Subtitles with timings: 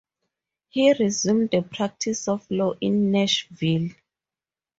[0.69, 3.89] He resumed the practice of law in Nashville.